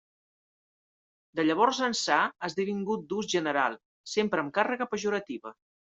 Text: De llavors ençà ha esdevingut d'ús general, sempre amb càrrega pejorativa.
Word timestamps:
De 1.41 1.45
llavors 1.49 1.83
ençà 1.89 2.17
ha 2.31 2.49
esdevingut 2.51 3.07
d'ús 3.13 3.31
general, 3.37 3.79
sempre 4.19 4.47
amb 4.47 4.59
càrrega 4.61 4.93
pejorativa. 4.97 5.59